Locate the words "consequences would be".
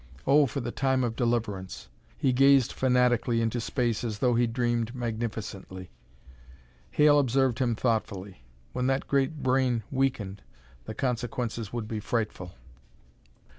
10.95-11.99